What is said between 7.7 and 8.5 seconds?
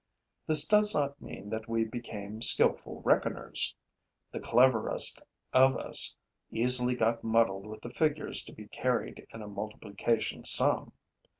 the figures